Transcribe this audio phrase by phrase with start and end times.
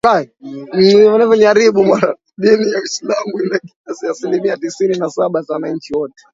[2.37, 6.23] Dini ya Uislamu ina kiasi cha asilimia tisini na saba za wananchi wote